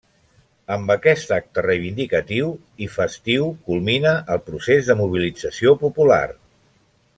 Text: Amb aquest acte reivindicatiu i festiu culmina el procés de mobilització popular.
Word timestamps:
Amb 0.75 0.93
aquest 0.93 1.33
acte 1.35 1.63
reivindicatiu 1.65 2.49
i 2.87 2.89
festiu 2.95 3.47
culmina 3.69 4.15
el 4.37 4.43
procés 4.49 4.91
de 4.91 4.97
mobilització 5.05 5.79
popular. 5.87 6.27